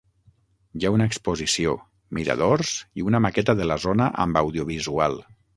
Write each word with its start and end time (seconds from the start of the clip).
Hi 0.79 0.87
ha 0.87 0.91
una 0.95 1.05
exposició, 1.09 1.75
miradors 2.19 2.73
i 3.03 3.07
una 3.11 3.23
maqueta 3.27 3.59
de 3.63 3.71
la 3.73 3.81
zona 3.87 4.11
amb 4.25 4.43
audiovisual. 4.47 5.25